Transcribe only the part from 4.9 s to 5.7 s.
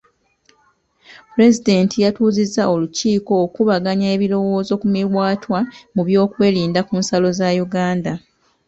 miwaatwa